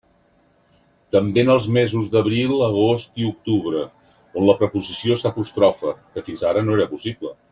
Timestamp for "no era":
6.71-6.91